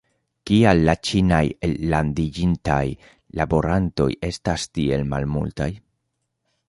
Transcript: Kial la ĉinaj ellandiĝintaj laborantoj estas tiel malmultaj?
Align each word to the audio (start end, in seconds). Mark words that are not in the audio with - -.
Kial 0.49 0.79
la 0.85 0.95
ĉinaj 1.09 1.41
ellandiĝintaj 1.67 2.81
laborantoj 3.41 4.09
estas 4.33 4.67
tiel 4.79 5.05
malmultaj? 5.13 5.69